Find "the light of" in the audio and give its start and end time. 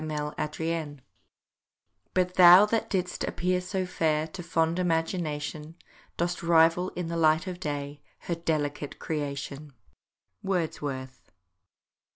7.07-7.59